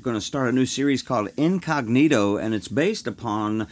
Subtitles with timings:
[0.00, 3.66] going to start a new series called Incognito, and it's based upon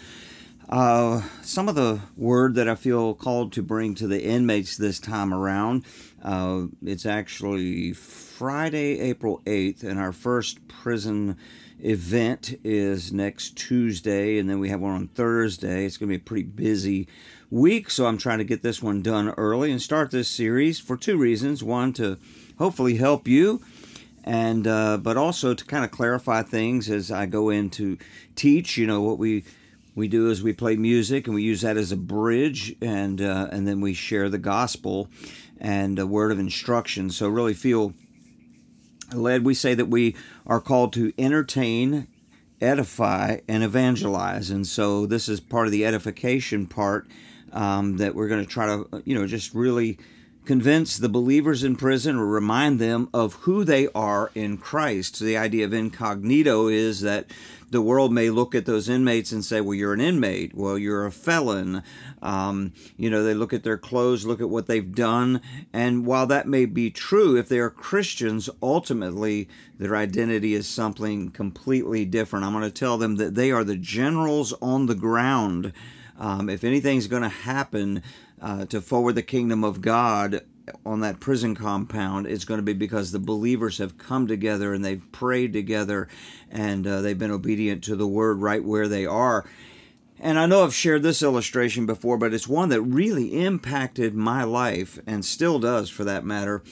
[0.69, 5.01] uh, some of the word that I feel called to bring to the inmates this
[5.01, 5.85] time around.
[6.23, 11.39] Uh, it's actually Friday, April 8th, and our first prison
[11.81, 15.87] event is next Tuesday, and then we have one on Thursday.
[15.87, 17.09] It's going to be a pretty busy
[17.51, 20.97] week, so I'm trying to get this one done early and start this series for
[20.97, 21.65] two reasons.
[21.65, 22.19] One, to
[22.59, 23.63] hopefully help you
[24.29, 27.97] and uh, but also to kind of clarify things as I go in to
[28.37, 28.77] teach.
[28.77, 29.45] You know what we
[29.95, 33.49] we do is we play music and we use that as a bridge, and uh,
[33.51, 35.09] and then we share the gospel
[35.59, 37.09] and a word of instruction.
[37.09, 37.95] So really feel
[39.15, 39.47] led.
[39.47, 40.15] We say that we
[40.47, 42.07] are called to entertain,
[42.61, 47.09] edify, and evangelize, and so this is part of the edification part
[47.55, 49.99] um, that we're going to try to you know just really
[50.49, 55.21] convince the believers in prison or remind them of who they are in Christ.
[55.21, 57.27] The idea of incognito is that
[57.69, 60.55] the world may look at those inmates and say, well, you're an inmate.
[60.55, 61.83] Well, you're a felon.
[62.23, 65.43] Um, you know, they look at their clothes, look at what they've done.
[65.75, 71.31] And while that may be true, if they are Christians, ultimately their identity is something
[71.31, 72.47] completely different.
[72.47, 75.75] I'm going to tell them that they are the generals on the ground.
[76.19, 78.03] Um, if anything's going to happen,
[78.41, 80.43] uh, to forward the kingdom of God
[80.85, 84.85] on that prison compound it's going to be because the believers have come together and
[84.85, 86.09] they've prayed together
[86.51, 89.45] and uh, they've been obedient to the word right where they are.
[90.21, 94.43] And I know I've shared this illustration before, but it's one that really impacted my
[94.43, 96.63] life and still does for that matter.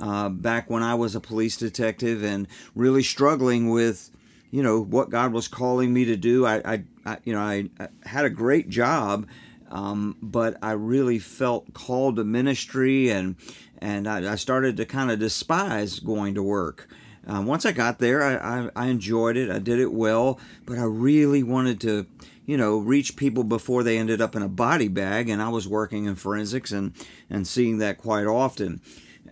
[0.00, 4.10] Uh, back when I was a police detective and really struggling with,
[4.50, 6.46] you know, what God was calling me to do.
[6.46, 9.26] I, I, I you know, I, I had a great job
[9.72, 13.36] um, but I really felt called to ministry, and
[13.78, 16.88] and I, I started to kind of despise going to work.
[17.26, 19.50] Uh, once I got there, I, I, I enjoyed it.
[19.50, 22.06] I did it well, but I really wanted to,
[22.44, 25.28] you know, reach people before they ended up in a body bag.
[25.28, 26.92] And I was working in forensics and
[27.30, 28.82] and seeing that quite often,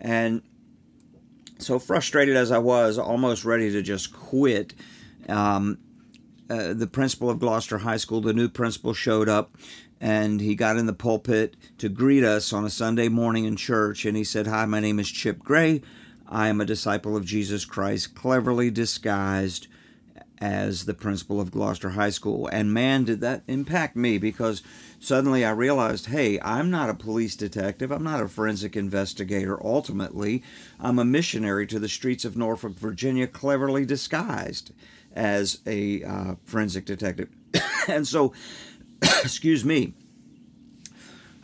[0.00, 0.40] and
[1.58, 4.72] so frustrated as I was, almost ready to just quit.
[5.28, 5.78] Um,
[6.48, 9.56] uh, the principal of Gloucester High School, the new principal, showed up
[10.00, 14.04] and he got in the pulpit to greet us on a Sunday morning in church.
[14.04, 15.82] And he said, Hi, my name is Chip Gray.
[16.26, 19.66] I am a disciple of Jesus Christ, cleverly disguised
[20.40, 22.46] as the principal of Gloucester High School.
[22.46, 24.62] And man, did that impact me because
[24.98, 29.62] suddenly I realized hey, I'm not a police detective, I'm not a forensic investigator.
[29.62, 30.42] Ultimately,
[30.78, 34.72] I'm a missionary to the streets of Norfolk, Virginia, cleverly disguised
[35.12, 37.28] as a uh, forensic detective.
[37.88, 38.32] and so
[39.24, 39.94] excuse me,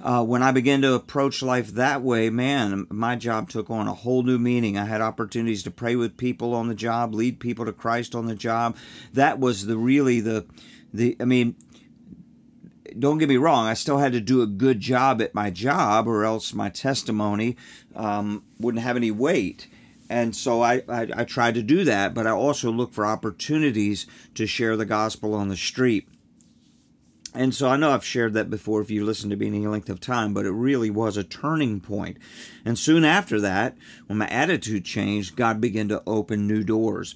[0.02, 3.94] uh, when I began to approach life that way, man, my job took on a
[3.94, 4.78] whole new meaning.
[4.78, 8.26] I had opportunities to pray with people on the job, lead people to Christ on
[8.26, 8.76] the job.
[9.14, 10.46] That was the really the
[10.92, 11.16] the.
[11.18, 11.56] I mean,
[12.98, 13.66] don't get me wrong.
[13.66, 17.56] I still had to do a good job at my job, or else my testimony
[17.94, 19.66] um, wouldn't have any weight.
[20.08, 24.06] And so I, I, I tried to do that, but I also look for opportunities
[24.34, 26.08] to share the gospel on the street.
[27.36, 29.90] And so I know I've shared that before if you listen to me any length
[29.90, 32.16] of time, but it really was a turning point.
[32.64, 33.76] And soon after that,
[34.06, 37.14] when my attitude changed, God began to open new doors.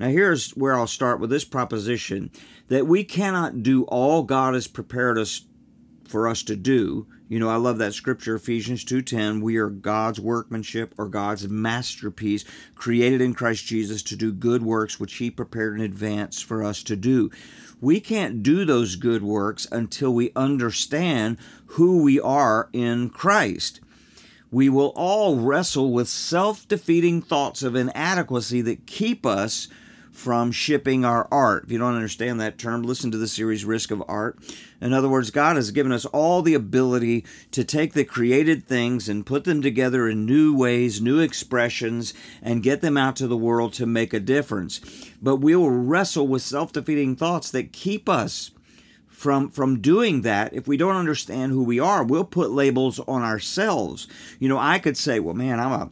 [0.00, 2.30] Now, here's where I'll start with this proposition
[2.68, 5.42] that we cannot do all God has prepared us
[6.08, 7.06] for us to do.
[7.28, 12.44] You know, I love that scripture Ephesians 2:10, we are God's workmanship or God's masterpiece,
[12.74, 16.82] created in Christ Jesus to do good works which he prepared in advance for us
[16.82, 17.30] to do.
[17.80, 23.80] We can't do those good works until we understand who we are in Christ.
[24.50, 29.68] We will all wrestle with self defeating thoughts of inadequacy that keep us
[30.12, 31.64] from shipping our art.
[31.64, 34.38] If you don't understand that term, listen to the series Risk of Art.
[34.80, 39.08] In other words, God has given us all the ability to take the created things
[39.08, 42.12] and put them together in new ways, new expressions,
[42.42, 44.80] and get them out to the world to make a difference.
[45.22, 48.50] But we will wrestle with self defeating thoughts that keep us
[49.08, 53.20] from from doing that if we don't understand who we are we'll put labels on
[53.20, 54.08] ourselves
[54.38, 55.90] you know i could say well man i'm a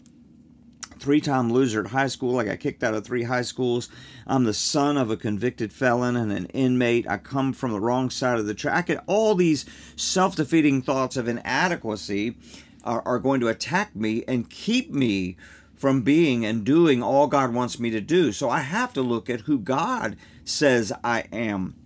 [1.00, 2.38] three time loser at high school.
[2.38, 3.88] I got kicked out of three high schools.
[4.26, 7.08] I'm the son of a convicted felon and an inmate.
[7.08, 8.88] I come from the wrong side of the track.
[8.88, 9.64] And all these
[9.96, 12.36] self defeating thoughts of inadequacy
[12.84, 15.36] are, are going to attack me and keep me
[15.74, 18.32] from being and doing all God wants me to do.
[18.32, 21.76] So I have to look at who God says I am.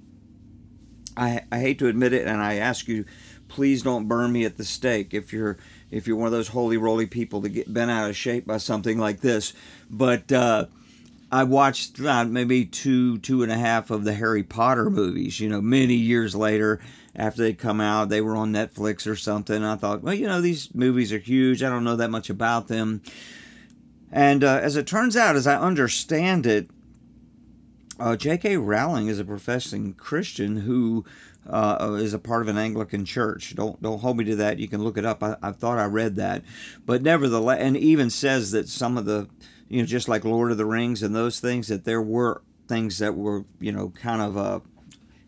[1.16, 3.04] I, I hate to admit it, and I ask you,
[3.48, 5.58] please don't burn me at the stake if you're
[5.92, 8.56] if you're one of those holy roly people that get bent out of shape by
[8.56, 9.52] something like this.
[9.90, 10.66] But uh,
[11.30, 15.38] I watched uh, maybe two, two and a half of the Harry Potter movies.
[15.38, 16.80] You know, many years later,
[17.14, 19.62] after they come out, they were on Netflix or something.
[19.62, 21.62] I thought, well, you know, these movies are huge.
[21.62, 23.02] I don't know that much about them.
[24.10, 26.68] And uh, as it turns out, as I understand it,
[28.00, 28.56] uh, J.K.
[28.56, 31.04] Rowling is a professing Christian who
[31.48, 33.54] uh, is a part of an Anglican church.
[33.54, 34.58] Don't don't hold me to that.
[34.58, 35.22] You can look it up.
[35.22, 36.42] I, I thought I read that,
[36.86, 39.28] but nevertheless, and even says that some of the,
[39.68, 42.98] you know, just like Lord of the Rings and those things, that there were things
[42.98, 44.62] that were, you know, kind of a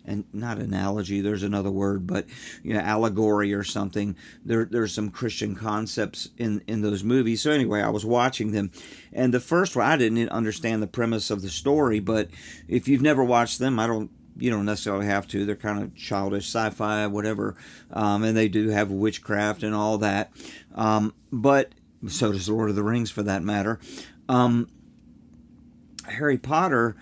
[0.06, 2.26] and not analogy there's another word but
[2.62, 4.14] you know allegory or something
[4.44, 8.70] there there's some christian concepts in in those movies so anyway i was watching them
[9.12, 12.28] and the first one i didn't understand the premise of the story but
[12.68, 15.94] if you've never watched them i don't you don't necessarily have to they're kind of
[15.94, 17.56] childish sci-fi whatever
[17.92, 20.32] um, and they do have witchcraft and all that
[20.74, 21.72] um, but
[22.08, 23.78] so does lord of the rings for that matter
[24.28, 24.68] um,
[26.06, 26.96] harry potter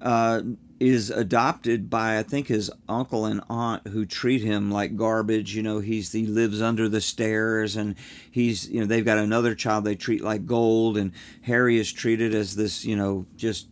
[0.00, 0.42] uh,
[0.80, 5.54] is adopted by I think his uncle and aunt who treat him like garbage.
[5.54, 7.96] You know, he's he lives under the stairs, and
[8.30, 11.12] he's you know they've got another child they treat like gold, and
[11.42, 13.68] Harry is treated as this you know just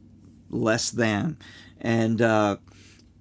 [0.50, 1.36] less than,
[1.80, 2.20] and.
[2.20, 2.56] Uh,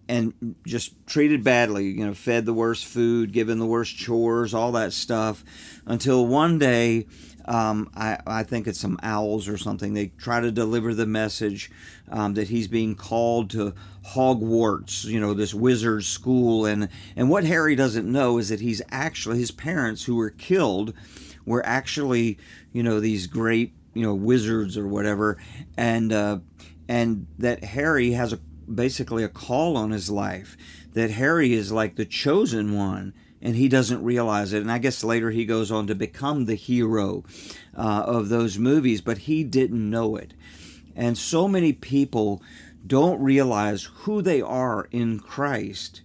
[0.08, 4.72] and just treated badly, you know, fed the worst food, given the worst chores, all
[4.74, 5.44] that stuff,
[5.86, 7.06] until one day
[7.48, 9.94] um, I, I, think it's some owls or something.
[9.94, 11.70] They try to deliver the message
[12.10, 13.74] um, that he's being called to
[14.14, 16.66] Hogwarts, you know, this wizard school.
[16.66, 20.94] And, and what Harry doesn't know is that he's actually, his parents who were killed
[21.46, 22.40] were actually,
[22.74, 25.38] you know, these great, you know, wizards or whatever.
[25.78, 26.40] And, uh,
[26.88, 28.40] and that Harry has a,
[28.74, 30.58] basically a call on his life,
[30.94, 34.62] that Harry is like the chosen one and he doesn't realize it.
[34.62, 37.24] And I guess later he goes on to become the hero
[37.78, 40.34] uh, of those movies, but he didn't know it.
[40.96, 42.42] And so many people
[42.88, 46.02] don't realize who they are in Christ,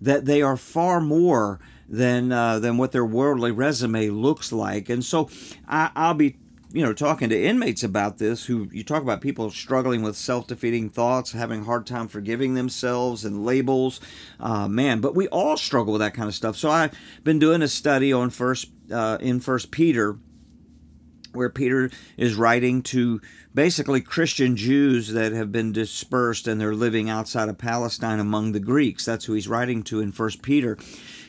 [0.00, 4.88] that they are far more than uh, than what their worldly resume looks like.
[4.88, 5.28] And so
[5.68, 6.36] I, I'll be
[6.74, 10.48] you know, talking to inmates about this, who you talk about people struggling with self
[10.48, 14.00] defeating thoughts, having a hard time forgiving themselves and labels,
[14.40, 15.00] uh, man.
[15.00, 16.56] But we all struggle with that kind of stuff.
[16.56, 16.92] So I've
[17.22, 20.18] been doing a study on first uh, in First Peter,
[21.32, 23.20] where Peter is writing to
[23.54, 28.58] basically Christian Jews that have been dispersed and they're living outside of Palestine among the
[28.58, 29.04] Greeks.
[29.04, 30.76] That's who he's writing to in First Peter.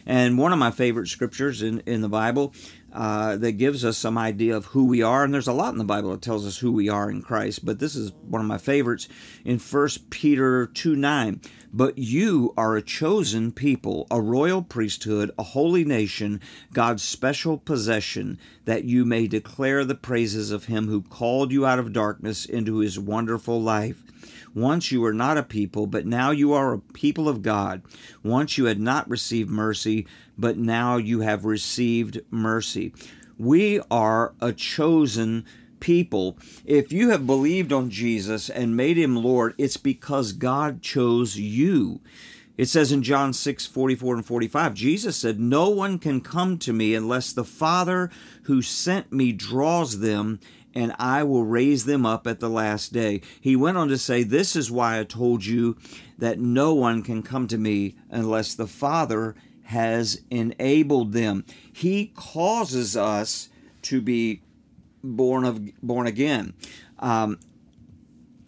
[0.07, 2.53] And one of my favorite scriptures in, in the Bible
[2.95, 5.25] uh, that gives us some idea of who we are.
[5.25, 7.65] And there's a lot in the Bible that tells us who we are in Christ,
[7.65, 9.09] but this is one of my favorites
[9.43, 11.41] in 1 Peter 2 9.
[11.73, 16.39] But you are a chosen people, a royal priesthood, a holy nation,
[16.71, 21.79] God's special possession, that you may declare the praises of him who called you out
[21.79, 24.01] of darkness into his wonderful life.
[24.55, 27.83] Once you were not a people, but now you are a people of God.
[28.23, 30.07] Once you had not received mercy,
[30.37, 32.93] but now you have received mercy.
[33.37, 35.45] We are a chosen
[35.81, 36.37] people.
[36.63, 41.99] If you have believed on Jesus and made him Lord, it's because God chose you.
[42.57, 46.71] It says in John 6 44 and 45, Jesus said, No one can come to
[46.71, 48.09] me unless the Father
[48.43, 50.39] who sent me draws them,
[50.75, 53.21] and I will raise them up at the last day.
[53.39, 55.77] He went on to say, This is why I told you
[56.17, 61.45] that no one can come to me unless the Father has enabled them.
[61.71, 63.49] He causes us
[63.83, 64.41] to be
[65.03, 66.53] born of born again.
[66.99, 67.39] Um,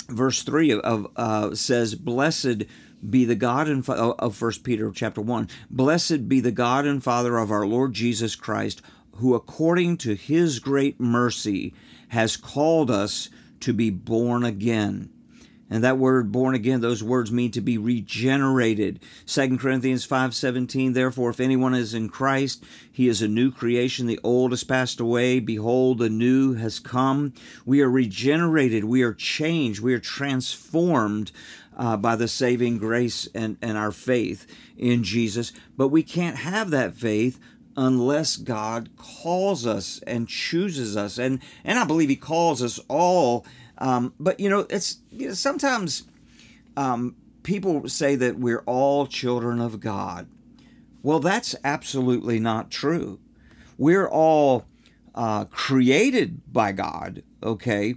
[0.09, 2.65] verse three of, uh, says, "Blessed
[3.07, 5.47] be the God and of First Peter chapter one.
[5.69, 8.81] Blessed be the God and Father of our Lord Jesus Christ,
[9.13, 11.73] who according to His great mercy
[12.09, 13.29] has called us
[13.61, 15.09] to be born again.
[15.69, 19.01] And that word born again, those words mean to be regenerated.
[19.25, 24.07] 2 Corinthians 5:17 Therefore if anyone is in Christ, he is a new creation.
[24.07, 27.33] The old has passed away, behold the new has come.
[27.65, 31.33] We are regenerated, we are changed, we are transformed
[31.75, 34.47] uh, by the saving grace and, and our faith
[34.77, 35.51] in Jesus.
[35.75, 37.39] But we can't have that faith
[37.77, 41.17] unless God calls us and chooses us.
[41.17, 43.45] And and I believe He calls us all.
[43.77, 46.03] Um, but you know, it's you know, sometimes
[46.75, 50.27] um, people say that we're all children of God.
[51.03, 53.19] Well, that's absolutely not true.
[53.77, 54.65] We're all
[55.13, 57.95] uh, created by God, okay,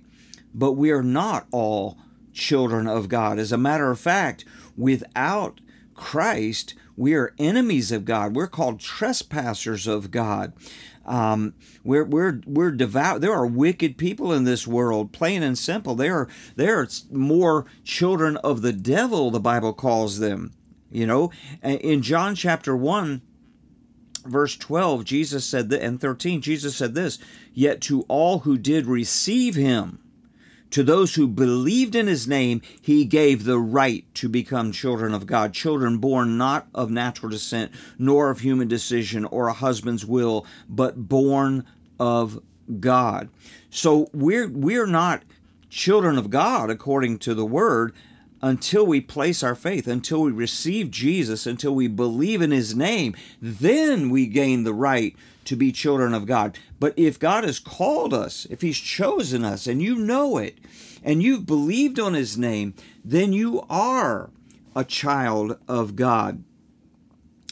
[0.55, 1.97] but we are not all
[2.33, 3.39] children of God.
[3.39, 4.45] As a matter of fact,
[4.77, 5.61] without
[5.95, 8.35] Christ, we are enemies of God.
[8.35, 10.53] We're called trespassers of God.
[11.07, 13.21] Um, we're we're we're devout.
[13.21, 15.95] There are wicked people in this world, plain and simple.
[15.95, 19.31] There are there are more children of the devil.
[19.31, 20.53] The Bible calls them.
[20.91, 21.31] You know,
[21.63, 23.23] in John chapter one,
[24.25, 27.19] verse 12 jesus said that and 13 jesus said this
[27.55, 29.99] yet to all who did receive him
[30.71, 35.27] to those who believed in his name, he gave the right to become children of
[35.27, 40.47] God, children born not of natural descent, nor of human decision or a husband's will,
[40.69, 41.65] but born
[41.99, 42.41] of
[42.79, 43.29] God.
[43.71, 45.23] So we're we're not
[45.69, 47.95] children of God according to the word
[48.43, 53.15] until we place our faith, until we receive Jesus, until we believe in his name,
[53.41, 55.15] then we gain the right
[55.51, 56.57] to be children of God.
[56.79, 60.59] But if God has called us, if He's chosen us, and you know it,
[61.03, 62.73] and you've believed on His name,
[63.05, 64.31] then you are
[64.77, 66.45] a child of God.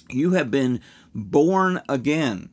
[0.09, 0.81] You have been
[1.13, 2.51] born again.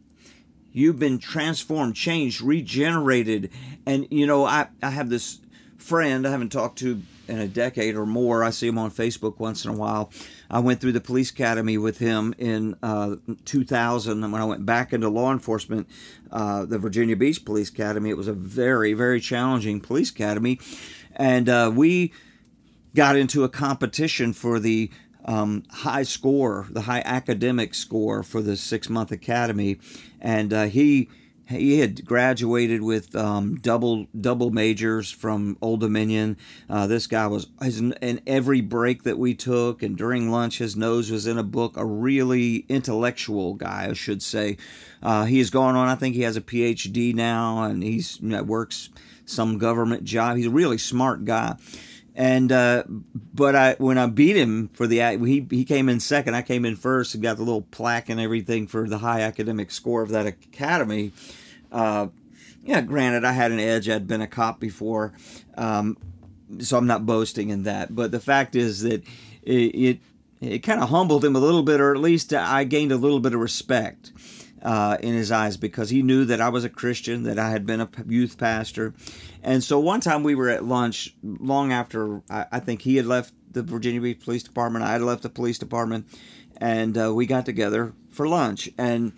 [0.72, 3.52] You've been transformed, changed, regenerated.
[3.86, 5.42] And, you know, I, I have this
[5.78, 8.44] friend I haven't talked to in a decade or more.
[8.44, 10.12] I see him on Facebook once in a while.
[10.50, 14.66] I went through the police academy with him in uh, 2000, and when I went
[14.66, 15.88] back into law enforcement,
[16.32, 20.60] uh, the Virginia Beach Police Academy, it was a very, very challenging police academy,
[21.16, 22.14] and uh, we
[22.94, 24.90] got into a competition for the
[25.25, 29.78] um, high score, the high academic score for the six month academy,
[30.22, 31.10] and uh, he
[31.48, 36.38] he had graduated with um, double double majors from Old Dominion.
[36.70, 41.12] Uh, this guy was in every break that we took, and during lunch, his nose
[41.12, 41.78] was in a book.
[41.78, 44.58] A really intellectual guy, I should say.
[45.04, 45.88] Uh, he has gone on.
[45.88, 48.90] I think he has a PhD now, and he's you know, works
[49.25, 50.38] some government job.
[50.38, 51.58] He's a really smart guy.
[52.17, 52.84] And uh,
[53.34, 56.34] but I when I beat him for the he he came in second.
[56.34, 59.69] I came in first and got the little plaque and everything for the high academic
[59.69, 61.12] score of that academy.
[61.74, 62.07] Uh,
[62.63, 63.89] yeah, granted, I had an edge.
[63.89, 65.13] I'd been a cop before,
[65.55, 65.98] um,
[66.60, 67.93] so I'm not boasting in that.
[67.93, 69.03] But the fact is that
[69.43, 70.00] it it,
[70.39, 73.19] it kind of humbled him a little bit, or at least I gained a little
[73.19, 74.13] bit of respect.
[74.65, 77.67] Uh, in his eyes because he knew that I was a Christian, that I had
[77.67, 78.95] been a youth pastor.
[79.43, 83.05] And so one time we were at lunch long after I, I think he had
[83.05, 86.07] left the Virginia Beach Police Department, I had left the police department,
[86.57, 88.67] and uh, we got together for lunch.
[88.75, 89.13] And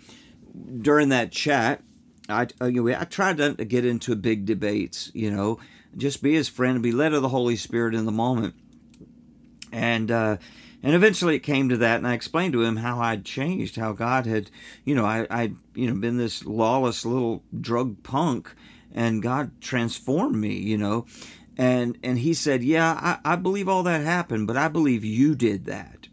[0.82, 1.82] during that chat,
[2.28, 5.60] I, uh, you know, I tried to get into big debates, you know,
[5.96, 8.54] just be his friend be led of the Holy Spirit in the moment.
[9.72, 10.36] And, uh,
[10.82, 13.92] and eventually it came to that, and I explained to him how I'd changed, how
[13.92, 14.50] God had,
[14.84, 18.54] you know, I, I'd, you know, been this lawless little drug punk,
[18.92, 21.06] and God transformed me, you know,
[21.56, 25.34] and and he said, yeah, I, I believe all that happened, but I believe you
[25.34, 26.08] did that.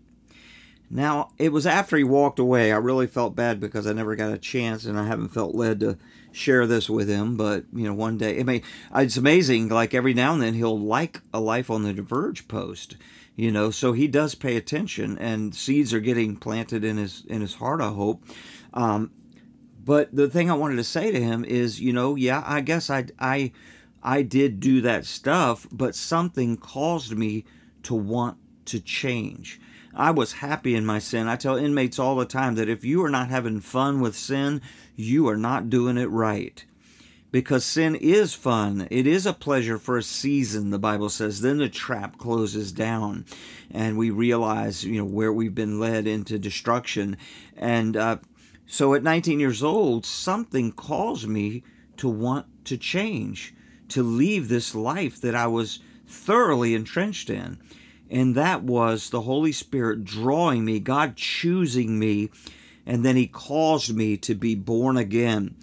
[0.90, 2.72] Now it was after he walked away.
[2.72, 5.80] I really felt bad because I never got a chance, and I haven't felt led
[5.82, 5.98] to
[6.32, 7.38] share this with him.
[7.38, 8.64] But you know, one day, I mean,
[8.96, 9.70] it's amazing.
[9.70, 12.98] Like every now and then, he'll like a Life on the Diverge post
[13.36, 17.42] you know so he does pay attention and seeds are getting planted in his in
[17.42, 18.24] his heart i hope.
[18.74, 19.12] Um,
[19.84, 22.90] but the thing i wanted to say to him is you know yeah i guess
[22.90, 23.52] i i
[24.04, 27.46] i did do that stuff but something caused me
[27.84, 29.62] to want to change.
[29.94, 31.28] I was happy in my sin.
[31.28, 34.62] I tell inmates all the time that if you are not having fun with sin,
[34.96, 36.66] you are not doing it right
[37.36, 38.88] because sin is fun.
[38.90, 41.42] It is a pleasure for a season, the Bible says.
[41.42, 43.26] Then the trap closes down
[43.70, 47.18] and we realize, you know, where we've been led into destruction.
[47.58, 48.20] And uh,
[48.66, 51.64] so at 19 years old, something calls me
[51.98, 53.54] to want to change,
[53.90, 57.58] to leave this life that I was thoroughly entrenched in.
[58.10, 62.30] And that was the Holy Spirit drawing me, God choosing me,
[62.86, 65.56] and then He caused me to be born again.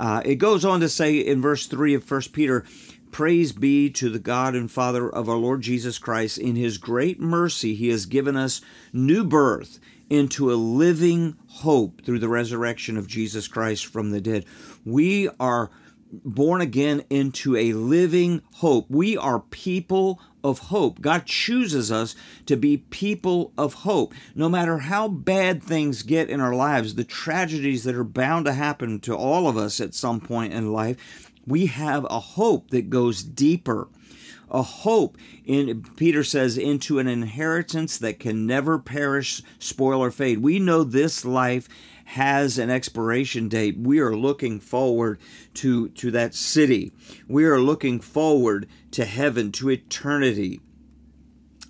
[0.00, 2.64] Uh, it goes on to say in verse 3 of 1 Peter,
[3.10, 6.38] Praise be to the God and Father of our Lord Jesus Christ.
[6.38, 8.62] In his great mercy, he has given us
[8.94, 9.78] new birth
[10.08, 14.46] into a living hope through the resurrection of Jesus Christ from the dead.
[14.86, 15.70] We are
[16.12, 18.86] born again into a living hope.
[18.88, 21.00] We are people of hope.
[21.00, 22.14] God chooses us
[22.46, 24.14] to be people of hope.
[24.34, 28.52] No matter how bad things get in our lives, the tragedies that are bound to
[28.52, 32.90] happen to all of us at some point in life, we have a hope that
[32.90, 33.88] goes deeper.
[34.50, 40.38] A hope in Peter says into an inheritance that can never perish, spoil or fade.
[40.38, 41.68] We know this life
[42.10, 43.78] has an expiration date.
[43.78, 45.20] We are looking forward
[45.54, 46.92] to, to that city.
[47.28, 50.60] We are looking forward to heaven, to eternity.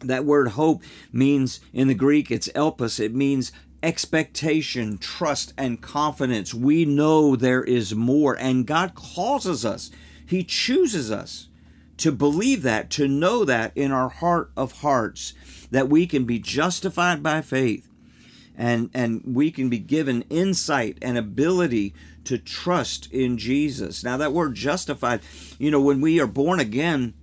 [0.01, 0.83] That word hope
[1.13, 2.99] means in the Greek, it's elpis.
[2.99, 6.55] It means expectation, trust, and confidence.
[6.55, 9.91] We know there is more, and God causes us,
[10.25, 11.49] He chooses us
[11.99, 15.35] to believe that, to know that in our heart of hearts,
[15.71, 17.90] that we can be justified by faith
[18.61, 24.05] and, and we can be given insight and ability to trust in Jesus.
[24.05, 25.21] Now, that word justified,
[25.59, 27.15] you know, when we are born again,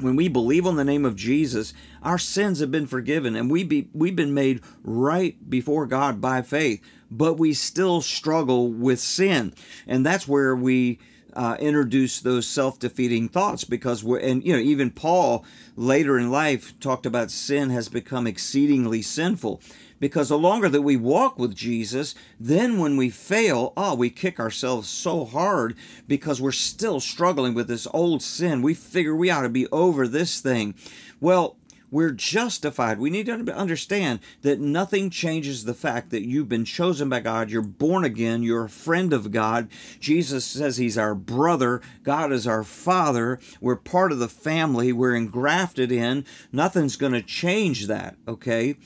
[0.00, 1.72] when we believe on the name of Jesus,
[2.02, 6.42] our sins have been forgiven and we be, we've been made right before God by
[6.42, 9.54] faith, but we still struggle with sin.
[9.86, 10.98] And that's where we
[11.34, 15.46] uh, introduce those self-defeating thoughts because we're and you know even paul
[15.76, 19.58] later in life talked about sin has become exceedingly sinful
[20.02, 24.40] because the longer that we walk with jesus then when we fail oh we kick
[24.40, 25.76] ourselves so hard
[26.08, 30.08] because we're still struggling with this old sin we figure we ought to be over
[30.08, 30.74] this thing
[31.20, 31.56] well
[31.92, 32.98] we're justified.
[32.98, 37.50] We need to understand that nothing changes the fact that you've been chosen by God.
[37.50, 38.42] You're born again.
[38.42, 39.68] You're a friend of God.
[40.00, 41.82] Jesus says He's our brother.
[42.02, 43.38] God is our Father.
[43.60, 44.90] We're part of the family.
[44.90, 46.24] We're engrafted in.
[46.50, 48.76] Nothing's going to change that, okay?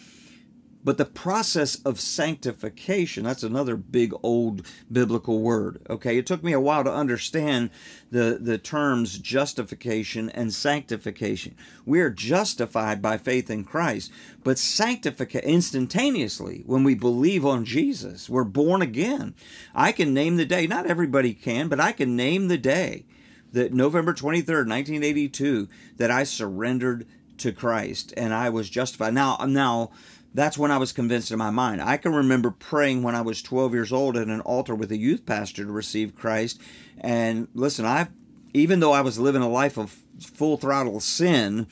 [0.86, 5.84] But the process of sanctification, that's another big old biblical word.
[5.90, 7.70] Okay, it took me a while to understand
[8.12, 11.56] the, the terms justification and sanctification.
[11.84, 14.12] We are justified by faith in Christ,
[14.44, 19.34] but sanctification instantaneously when we believe on Jesus, we're born again.
[19.74, 23.06] I can name the day, not everybody can, but I can name the day
[23.52, 25.66] that November 23rd, 1982,
[25.96, 29.14] that I surrendered to Christ and I was justified.
[29.14, 29.90] Now, now,
[30.36, 31.80] that's when I was convinced in my mind.
[31.80, 34.96] I can remember praying when I was 12 years old at an altar with a
[34.96, 36.60] youth pastor to receive Christ.
[37.00, 38.08] And listen, I,
[38.52, 41.66] even though I was living a life of full throttle sin,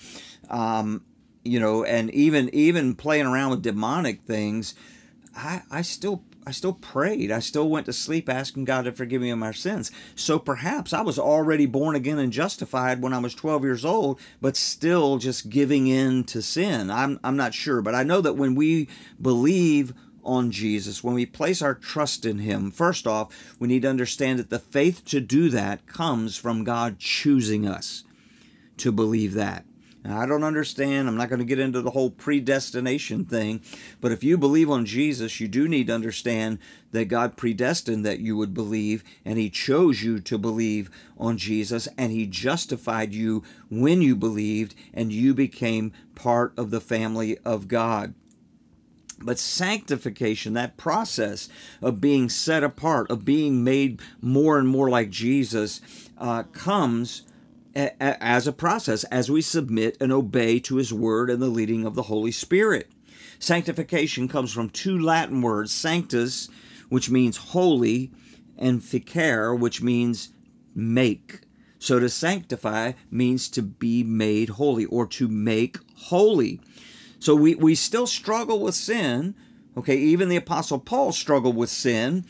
[0.49, 1.05] um,
[1.45, 4.75] you know, and even even playing around with demonic things,
[5.37, 7.33] I, I still I still prayed.
[7.33, 9.91] I still went to sleep asking God to forgive me of my sins.
[10.15, 14.21] So perhaps I was already born again and justified when I was 12 years old,
[14.41, 16.91] but still just giving in to sin.
[16.91, 17.81] I'm, I'm not sure.
[17.81, 18.89] But I know that when we
[19.21, 23.91] believe on Jesus, when we place our trust in Him, first off, we need to
[23.91, 28.05] understand that the faith to do that comes from God choosing us
[28.79, 29.65] to believe that.
[30.05, 31.09] Now, I don't understand.
[31.09, 33.63] I'm not going to get into the whole predestination thing.
[34.03, 36.59] But if you believe on Jesus, you do need to understand
[36.93, 41.89] that God predestined that you would believe, and He chose you to believe on Jesus,
[41.97, 47.67] and He justified you when you believed, and you became part of the family of
[47.67, 48.13] God.
[49.21, 51.49] But sanctification, that process
[51.81, 55.81] of being set apart, of being made more and more like Jesus,
[56.19, 57.23] uh, comes
[57.75, 61.95] as a process as we submit and obey to His Word and the leading of
[61.95, 62.91] the Holy Spirit.
[63.39, 66.49] Sanctification comes from two Latin words, sanctus,
[66.89, 68.11] which means holy,
[68.57, 70.33] and ficere, which means
[70.75, 71.41] make.
[71.79, 76.61] So to sanctify means to be made holy or to make holy.
[77.19, 79.35] So we, we still struggle with sin.
[79.77, 82.25] Okay, even the Apostle Paul struggled with sin.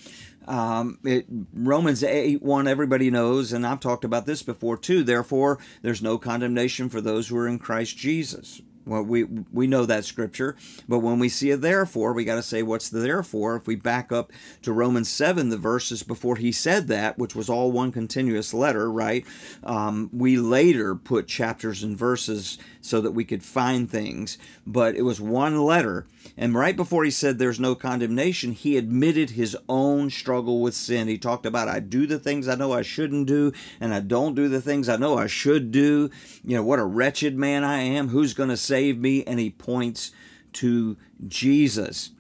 [0.47, 5.03] Um, it, Romans 8 1, everybody knows, and I've talked about this before too.
[5.03, 8.61] Therefore, there's no condemnation for those who are in Christ Jesus.
[8.87, 10.57] Well, we we know that scripture,
[10.89, 13.57] but when we see a therefore, we got to say what's the therefore.
[13.57, 14.31] If we back up
[14.63, 18.91] to Romans seven, the verses before he said that, which was all one continuous letter,
[18.91, 19.25] right?
[19.63, 25.03] Um, we later put chapters and verses so that we could find things, but it
[25.03, 26.07] was one letter.
[26.37, 31.09] And right before he said there's no condemnation, he admitted his own struggle with sin.
[31.09, 34.35] He talked about I do the things I know I shouldn't do, and I don't
[34.35, 36.11] do the things I know I should do.
[36.45, 38.09] You know what a wretched man I am.
[38.09, 40.11] Who's going to say saved me, and he points
[40.53, 40.97] to
[41.29, 42.11] Jesus.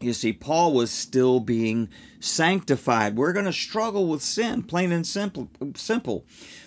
[0.00, 1.88] You see, Paul was still being
[2.20, 3.16] sanctified.
[3.16, 5.48] We're going to struggle with sin, plain and simple.
[5.74, 6.24] Simple.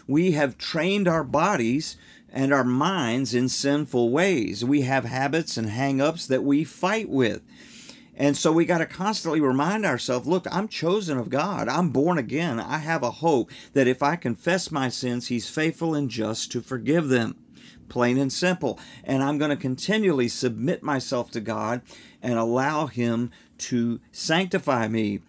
[0.08, 1.96] We have trained our bodies
[2.34, 4.66] and our minds in sinful ways.
[4.66, 7.42] We have habits and hang-ups that we fight with.
[8.14, 11.70] And so we got to constantly remind ourselves look, I'm chosen of God.
[11.70, 12.60] I'm born again.
[12.60, 16.62] I have a hope that if I confess my sins, He's faithful and just to
[16.62, 17.38] forgive them
[17.92, 18.80] plain and simple.
[19.04, 21.82] And I'm going to continually submit myself to God
[22.22, 25.20] and allow Him to sanctify me.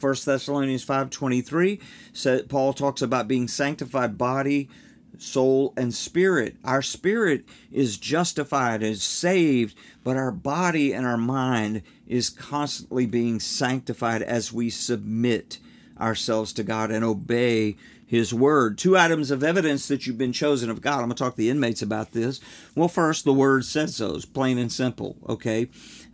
[0.00, 1.80] 1 Thessalonians 5:23
[2.12, 4.70] said Paul talks about being sanctified body,
[5.18, 6.56] soul and spirit.
[6.64, 13.38] Our spirit is justified, is saved, but our body and our mind is constantly being
[13.38, 15.58] sanctified as we submit
[16.00, 17.76] ourselves to God and obey
[18.14, 18.78] his word.
[18.78, 20.94] Two items of evidence that you've been chosen of God.
[20.94, 22.40] I'm going to talk to the inmates about this.
[22.74, 25.68] Well, first, the word says so, it's plain and simple, okay?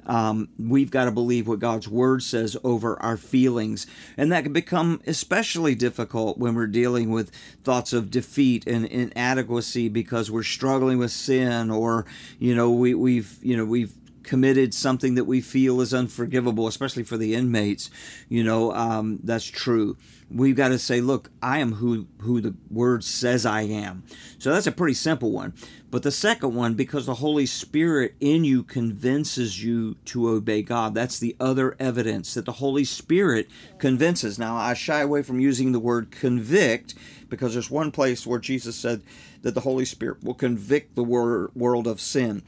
[0.06, 3.86] Um, we've got to believe what God's word says over our feelings.
[4.16, 7.30] And that can become especially difficult when we're dealing with
[7.64, 12.06] thoughts of defeat and inadequacy because we're struggling with sin or,
[12.38, 13.92] you know, we, we've, you know, we've
[14.30, 17.90] committed something that we feel is unforgivable, especially for the inmates,
[18.28, 19.96] you know, um, that's true.
[20.30, 24.04] We've got to say, look, I am who, who the word says I am.
[24.38, 25.52] So that's a pretty simple one.
[25.90, 30.94] But the second one, because the Holy Spirit in you convinces you to obey God,
[30.94, 33.48] that's the other evidence that the Holy Spirit
[33.80, 34.38] convinces.
[34.38, 36.94] Now, I shy away from using the word convict
[37.28, 39.02] because there's one place where Jesus said
[39.42, 42.44] that the Holy Spirit will convict the wor- world of sin.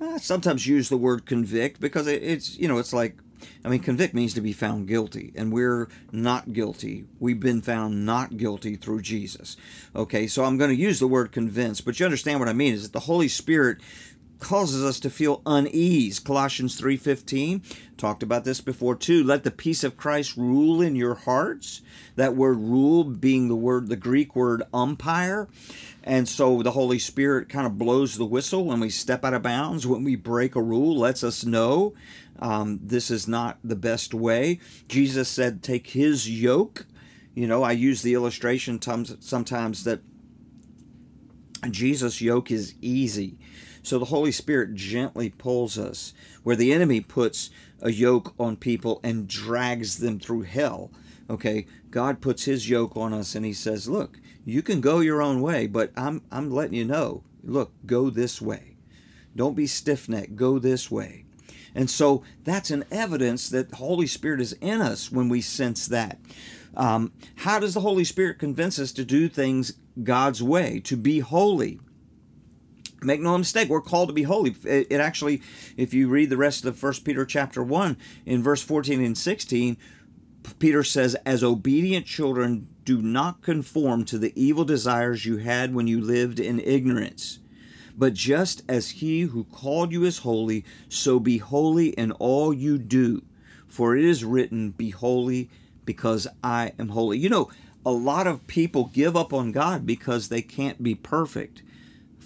[0.00, 3.16] I sometimes use the word convict because it's, you know, it's like
[3.64, 7.04] I mean, convict means to be found guilty, and we're not guilty.
[7.18, 9.56] We've been found not guilty through Jesus.
[9.94, 12.74] Okay, so I'm going to use the word convince, but you understand what I mean
[12.74, 13.78] is that the Holy Spirit
[14.40, 16.18] causes us to feel unease.
[16.18, 17.62] Colossians 3:15
[17.96, 19.22] talked about this before too.
[19.22, 21.82] Let the peace of Christ rule in your hearts.
[22.16, 25.48] That word rule being the word the Greek word umpire.
[26.02, 29.42] And so the Holy Spirit kind of blows the whistle when we step out of
[29.42, 31.94] bounds, when we break a rule, lets us know
[32.40, 34.60] um, this is not the best way.
[34.88, 36.86] Jesus said, Take his yoke.
[37.34, 40.00] You know, I use the illustration sometimes that
[41.70, 43.38] Jesus' yoke is easy.
[43.82, 46.12] So the Holy Spirit gently pulls us,
[46.42, 50.90] where the enemy puts a yoke on people and drags them through hell.
[51.28, 55.22] Okay, God puts his yoke on us and he says, Look, you can go your
[55.22, 58.76] own way, but I'm, I'm letting you know, look, go this way.
[59.36, 61.24] Don't be stiff necked, go this way.
[61.74, 65.86] And so that's an evidence that the Holy Spirit is in us when we sense
[65.88, 66.18] that.
[66.76, 71.20] Um, how does the Holy Spirit convince us to do things God's way, to be
[71.20, 71.80] holy?
[73.02, 74.54] Make no mistake, we're called to be holy.
[74.64, 75.42] It, it actually,
[75.76, 79.76] if you read the rest of First Peter chapter 1, in verse 14 and 16,
[80.58, 85.86] Peter says, As obedient children, do not conform to the evil desires you had when
[85.86, 87.38] you lived in ignorance.
[87.96, 92.78] But just as he who called you is holy, so be holy in all you
[92.78, 93.22] do.
[93.68, 95.50] For it is written, Be holy
[95.84, 97.18] because I am holy.
[97.18, 97.50] You know,
[97.84, 101.62] a lot of people give up on God because they can't be perfect.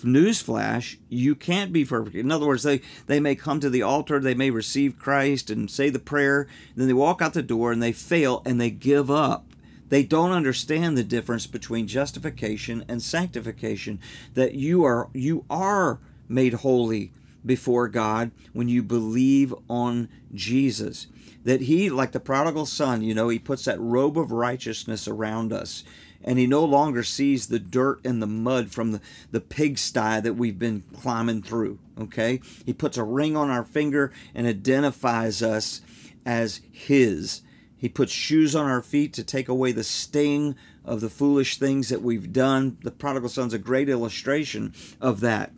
[0.05, 2.17] Newsflash, you can't be perfect.
[2.17, 5.71] In other words, they, they may come to the altar, they may receive Christ and
[5.71, 9.11] say the prayer, then they walk out the door and they fail and they give
[9.11, 9.47] up.
[9.89, 14.01] They don't understand the difference between justification and sanctification.
[14.35, 17.13] That you are you are made holy
[17.45, 21.07] before God when you believe on Jesus.
[21.45, 25.53] That he, like the prodigal son, you know, he puts that robe of righteousness around
[25.53, 25.85] us.
[26.25, 30.37] And he no longer sees the dirt and the mud from the, the pigsty that
[30.37, 31.79] we've been climbing through.
[32.01, 32.41] Okay?
[32.65, 35.83] He puts a ring on our finger and identifies us
[36.25, 37.43] as his.
[37.77, 41.91] He puts shoes on our feet to take away the sting of the foolish things
[41.91, 42.79] that we've done.
[42.83, 45.53] The prodigal son's a great illustration of that.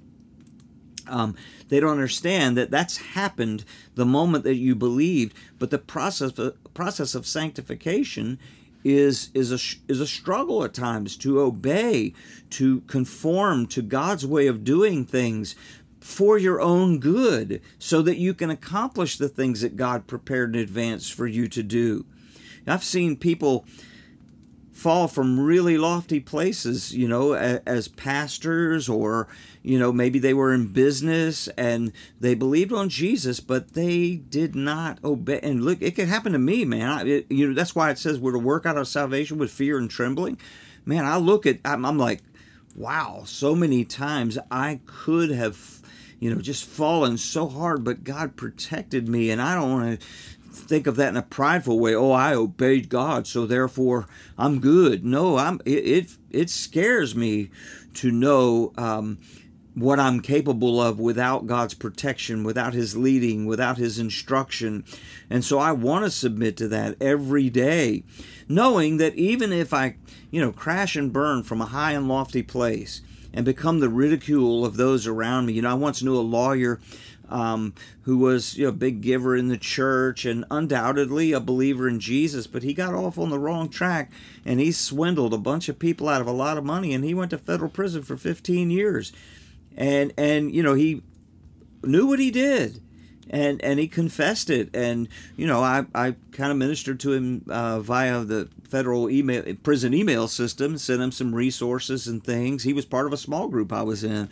[1.09, 1.37] Um,
[1.69, 6.33] they don't understand that that's happened the moment that you believed, but the process
[6.75, 8.39] process of sanctification
[8.87, 9.59] is is a
[9.91, 12.15] is a struggle at times to obey,
[12.51, 15.57] to conform to God's way of doing things
[16.01, 20.63] for your own good, so that you can accomplish the things that God prepared in
[20.63, 22.07] advance for you to do.
[22.65, 23.65] I've seen people
[24.87, 29.27] fall from really lofty places, you know, as, pastors or,
[29.65, 34.55] you know, maybe they were in business and they believed on Jesus, but they did
[34.55, 35.41] not obey.
[35.43, 36.89] And look, it could happen to me, man.
[36.89, 39.51] I, it, you know, that's why it says we're to work out our salvation with
[39.51, 40.39] fear and trembling.
[40.85, 42.23] Man, I look at, I'm, I'm like,
[42.77, 45.83] wow, so many times I could have,
[46.21, 49.31] you know, just fallen so hard, but God protected me.
[49.31, 50.07] And I don't want to
[50.69, 51.95] think of that in a prideful way.
[51.95, 54.07] Oh, I obeyed God, so therefore
[54.39, 55.05] I'm good.
[55.05, 55.61] No, I'm.
[55.65, 57.51] It it, it scares me
[57.95, 59.19] to know um,
[59.75, 64.85] what I'm capable of without God's protection, without His leading, without His instruction,
[65.31, 68.05] and so I want to submit to that every day,
[68.49, 69.97] knowing that even if I,
[70.31, 73.03] you know, crash and burn from a high and lofty place
[73.37, 75.53] and become the ridicule of those around me.
[75.53, 76.81] You know, I once knew a lawyer
[77.29, 81.89] um, who was you know, a big giver in the church and undoubtedly a believer
[81.89, 84.11] in Jesus, but he got off on the wrong track
[84.45, 87.15] and he swindled a bunch of people out of a lot of money and he
[87.15, 89.13] went to federal prison for 15 years.
[89.77, 91.03] And and you know, he
[91.83, 92.81] knew what he did.
[93.29, 97.45] and and he confessed it and you know i i kind of ministered to him
[97.51, 102.73] uh, via the federal email prison email system sent him some resources and things he
[102.73, 104.29] was part of a small group i was in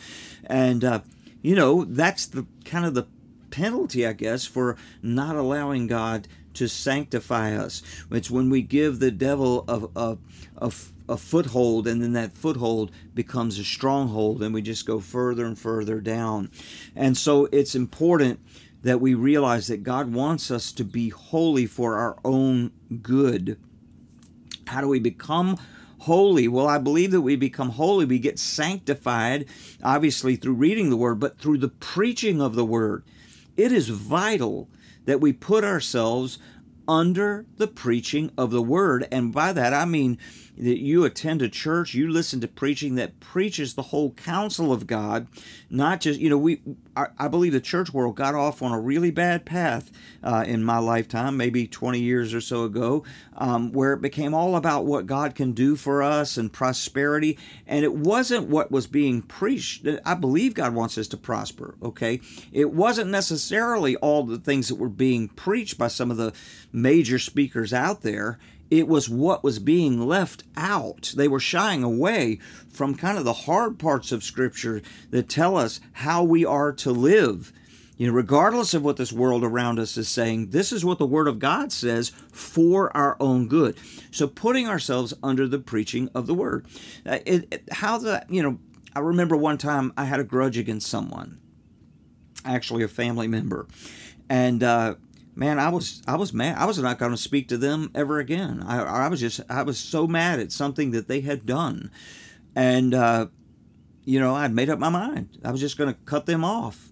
[0.46, 1.00] and uh,
[1.44, 3.06] you know that's the kind of the
[3.50, 9.12] penalty i guess for not allowing god to sanctify us it's when we give the
[9.12, 10.18] devil a, a,
[10.58, 10.72] a
[11.06, 15.58] a foothold and then that foothold becomes a stronghold and we just go further and
[15.58, 16.50] further down
[16.96, 18.40] and so it's important
[18.84, 22.70] that we realize that God wants us to be holy for our own
[23.02, 23.58] good.
[24.66, 25.58] How do we become
[26.04, 26.48] holy?
[26.48, 28.04] Well, I believe that we become holy.
[28.04, 29.46] We get sanctified,
[29.82, 33.04] obviously, through reading the Word, but through the preaching of the Word.
[33.56, 34.68] It is vital
[35.06, 36.38] that we put ourselves
[36.86, 39.08] under the preaching of the Word.
[39.10, 40.18] And by that, I mean
[40.56, 44.86] that you attend a church, you listen to preaching that preaches the whole counsel of
[44.86, 45.26] God,
[45.68, 46.60] not just, you know, we,
[46.96, 49.90] I, I believe the church world got off on a really bad path
[50.22, 53.04] uh, in my lifetime, maybe 20 years or so ago,
[53.36, 57.36] um, where it became all about what God can do for us and prosperity.
[57.66, 59.86] And it wasn't what was being preached.
[60.04, 62.20] I believe God wants us to prosper, okay?
[62.52, 66.32] It wasn't necessarily all the things that were being preached by some of the
[66.72, 68.38] major speakers out there
[68.78, 71.12] it was what was being left out.
[71.16, 75.80] They were shying away from kind of the hard parts of Scripture that tell us
[75.92, 77.52] how we are to live.
[77.96, 81.06] You know, regardless of what this world around us is saying, this is what the
[81.06, 83.76] Word of God says for our own good.
[84.10, 86.66] So, putting ourselves under the preaching of the Word.
[87.06, 88.58] Uh, it, it, how the, you know,
[88.96, 91.38] I remember one time I had a grudge against someone,
[92.44, 93.68] actually a family member,
[94.28, 94.96] and uh,
[95.36, 96.56] man, I was I was mad.
[96.58, 98.62] I was not going to speak to them ever again.
[98.66, 101.90] I, I was just I was so mad at something that they had done,
[102.54, 103.26] and uh,
[104.04, 105.38] you know I'd made up my mind.
[105.44, 106.90] I was just going to cut them off,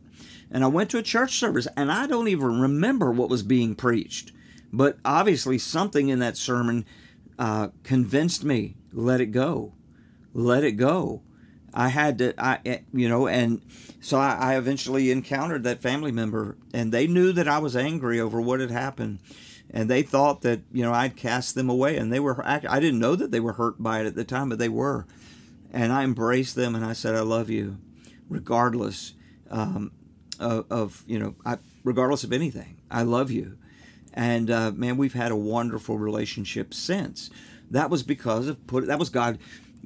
[0.51, 3.75] and I went to a church service, and I don't even remember what was being
[3.75, 4.33] preached,
[4.73, 6.85] but obviously something in that sermon
[7.39, 8.77] uh, convinced me.
[8.93, 9.73] Let it go,
[10.35, 11.23] let it go.
[11.75, 13.63] I had to, I, eh, you know, and
[14.01, 18.21] so I, I, eventually encountered that family member, and they knew that I was angry
[18.21, 19.21] over what had happened,
[19.71, 22.45] and they thought that you know I'd cast them away, and they were.
[22.45, 25.07] I didn't know that they were hurt by it at the time, but they were,
[25.73, 27.79] and I embraced them, and I said, "I love you,
[28.29, 29.15] regardless
[29.51, 29.93] um,
[30.39, 32.77] of, of, you know, I, regardless of anything.
[32.91, 33.57] I love you."
[34.13, 37.31] And uh, man, we've had a wonderful relationship since.
[37.71, 38.87] That was because of put.
[38.87, 39.39] That was God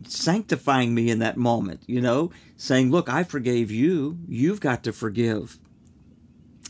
[0.04, 4.18] sanctifying me in that moment, you know, saying, Look, I forgave you.
[4.28, 5.58] You've got to forgive.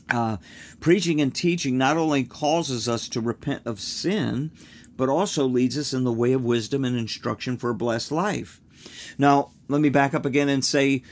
[0.08, 0.36] Uh,
[0.78, 4.52] preaching and teaching not only causes us to repent of sin,
[4.96, 8.60] but also leads us in the way of wisdom and instruction for a blessed life.
[9.18, 11.02] Now, let me back up again and say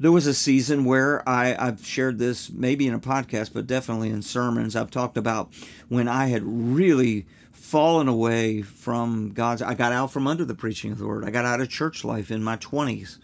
[0.00, 4.08] there was a season where I, I've shared this maybe in a podcast, but definitely
[4.08, 4.74] in sermons.
[4.74, 5.52] I've talked about
[5.88, 9.60] when I had really fallen away from God's.
[9.60, 11.26] I got out from under the preaching of the word.
[11.26, 13.18] I got out of church life in my 20s.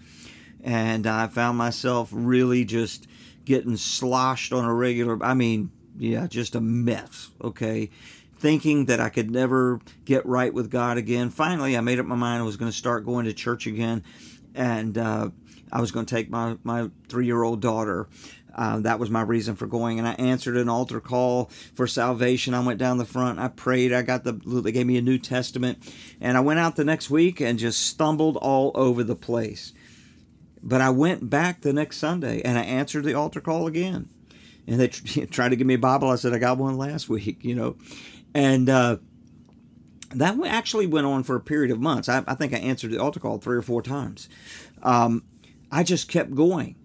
[0.63, 3.07] And I found myself really just
[3.47, 7.89] getting sloshed on a regular, I mean, yeah, just a mess, okay?
[8.39, 11.31] Thinking that I could never get right with God again.
[11.31, 14.05] Finally, I made up my mind I was going to start going to church again.
[14.55, 15.31] And uh,
[15.73, 18.09] I was going to take my, my three year old daughter
[18.57, 19.99] uh, that was my reason for going.
[19.99, 22.55] And I answered an altar call for salvation.
[22.55, 23.39] I went down the front.
[23.39, 23.93] I prayed.
[23.93, 25.79] I got the, they gave me a New Testament.
[26.21, 29.75] And I went out the next week and just stumbled all over the place.
[30.63, 34.09] But I went back the next Sunday and I answered the altar call again.
[34.67, 34.89] And they
[35.31, 36.09] tried to give me a Bible.
[36.09, 37.77] I said, I got one last week, you know.
[38.35, 38.97] And, uh,
[40.15, 42.09] that actually went on for a period of months.
[42.09, 44.29] I, I, think I answered the altar call three or four times.
[44.83, 45.25] Um,
[45.71, 46.77] I just kept going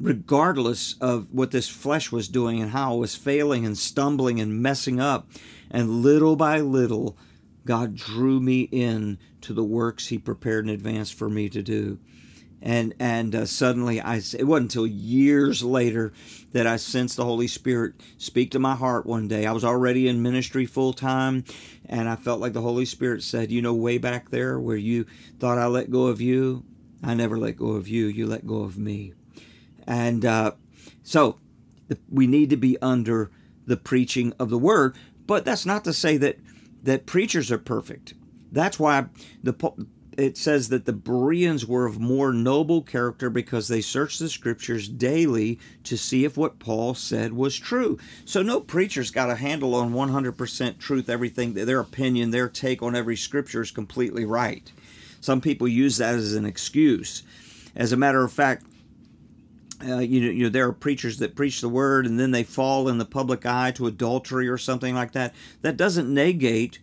[0.00, 4.62] regardless of what this flesh was doing and how it was failing and stumbling and
[4.62, 5.28] messing up.
[5.70, 7.16] And little by little,
[7.64, 11.98] God drew me in to the works He prepared in advance for me to do.
[12.60, 16.12] And and uh, suddenly, I it wasn't until years later
[16.50, 19.46] that I sensed the Holy Spirit speak to my heart one day.
[19.46, 21.44] I was already in ministry full time,
[21.86, 25.06] and I felt like the Holy Spirit said, "You know, way back there where you
[25.38, 26.64] thought I let go of you,
[27.02, 28.06] I never let go of you.
[28.06, 29.12] You let go of me."
[29.86, 30.52] And uh,
[31.02, 31.38] so
[32.10, 33.30] we need to be under
[33.66, 36.38] the preaching of the word, but that's not to say that
[36.82, 38.14] that preachers are perfect.
[38.50, 39.06] That's why
[39.42, 39.52] the
[40.18, 44.88] it says that the Bereans were of more noble character because they searched the scriptures
[44.88, 47.98] daily to see if what Paul said was true.
[48.24, 52.96] So no preacher's got a handle on 100% truth, everything, their opinion, their take on
[52.96, 54.72] every scripture is completely right.
[55.20, 57.22] Some people use that as an excuse.
[57.74, 58.64] As a matter of fact,
[59.86, 62.42] uh, you know, you know, there are preachers that preach the word and then they
[62.42, 65.34] fall in the public eye to adultery or something like that.
[65.62, 66.80] That doesn't negate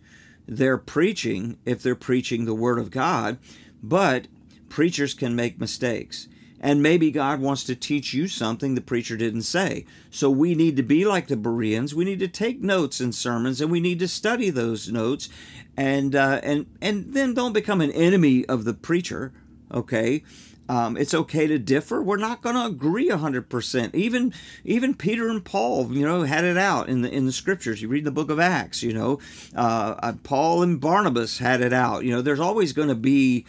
[0.48, 3.38] their preaching if they're preaching the word of God,
[3.82, 4.28] but
[4.68, 6.28] preachers can make mistakes.
[6.66, 9.86] And maybe God wants to teach you something the preacher didn't say.
[10.10, 11.94] So we need to be like the Bereans.
[11.94, 15.28] We need to take notes in sermons, and we need to study those notes,
[15.76, 19.32] and uh, and and then don't become an enemy of the preacher.
[19.72, 20.24] Okay,
[20.68, 22.02] um, it's okay to differ.
[22.02, 23.94] We're not going to agree hundred percent.
[23.94, 27.80] Even even Peter and Paul, you know, had it out in the in the scriptures.
[27.80, 28.82] You read the book of Acts.
[28.82, 29.20] You know,
[29.54, 32.02] uh, uh Paul and Barnabas had it out.
[32.02, 33.46] You know, there's always going to be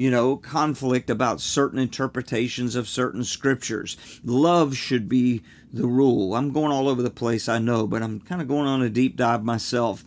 [0.00, 3.98] you know, conflict about certain interpretations of certain scriptures.
[4.24, 5.42] Love should be
[5.74, 6.34] the rule.
[6.34, 8.88] I'm going all over the place, I know, but I'm kind of going on a
[8.88, 10.02] deep dive myself.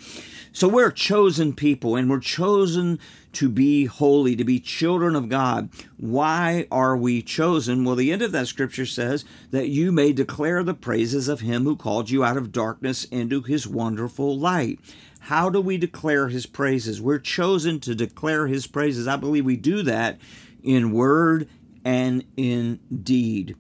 [0.52, 2.98] So we're chosen people and we're chosen
[3.34, 5.70] to be holy, to be children of God.
[5.98, 7.84] Why are we chosen?
[7.84, 11.64] Well, the end of that scripture says that you may declare the praises of him
[11.64, 14.80] who called you out of darkness into his wonderful light.
[15.22, 17.02] How do we declare his praises?
[17.02, 19.08] We're chosen to declare his praises.
[19.08, 20.20] I believe we do that
[20.62, 21.48] in word
[21.86, 23.56] and in deed.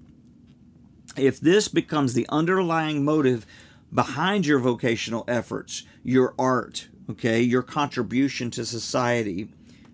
[1.15, 3.45] If this becomes the underlying motive
[3.93, 9.49] behind your vocational efforts, your art, okay, your contribution to society,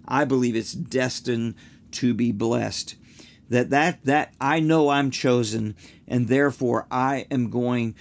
[0.09, 1.55] I believe it's destined
[1.91, 2.95] to be blessed.
[3.49, 5.75] That that that I know I'm chosen
[6.07, 7.95] and therefore I am going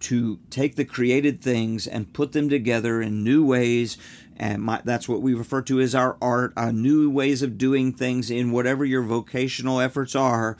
[0.00, 3.96] to take the created things and put them together in new ways.
[4.36, 7.92] And my, that's what we refer to as our art, our new ways of doing
[7.92, 10.58] things in whatever your vocational efforts are.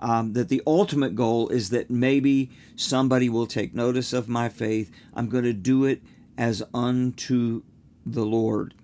[0.00, 4.90] Um, that the ultimate goal is that maybe somebody will take notice of my faith.
[5.14, 6.02] I'm going to do it
[6.36, 7.62] as unto
[8.04, 8.74] the Lord.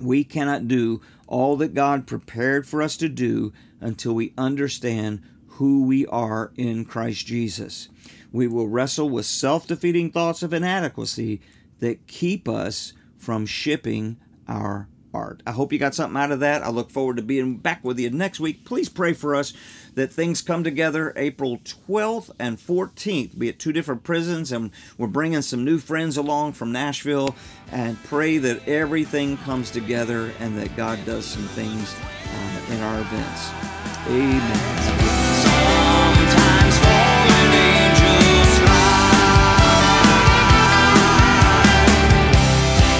[0.00, 5.84] We cannot do all that God prepared for us to do until we understand who
[5.84, 7.88] we are in Christ Jesus.
[8.30, 11.40] We will wrestle with self defeating thoughts of inadequacy
[11.80, 15.42] that keep us from shipping our art.
[15.46, 16.62] I hope you got something out of that.
[16.62, 18.64] I look forward to being back with you next week.
[18.64, 19.52] Please pray for us
[19.94, 23.38] that things come together April 12th and 14th.
[23.38, 27.34] Be at two different prisons, and we're bringing some new friends along from Nashville.
[27.72, 33.00] And pray that everything comes together and that God does some things uh, in our
[33.00, 33.50] events.
[34.08, 34.86] Amen.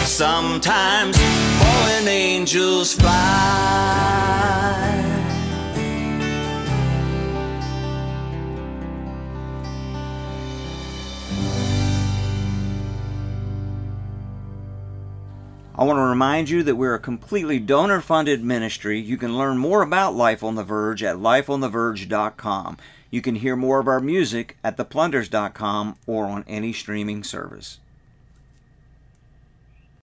[0.06, 1.45] Sometimes
[2.36, 3.06] angels fly.
[15.78, 18.98] I want to remind you that we're a completely donor funded ministry.
[18.98, 22.76] You can learn more about Life on the Verge at lifeontheverge.com.
[23.10, 27.78] You can hear more of our music at theplunders.com or on any streaming service.